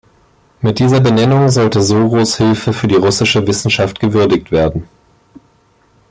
[0.61, 4.89] Mit dieser Benennung sollte Soros’ Hilfe für die russische Wissenschaft gewürdigt werden.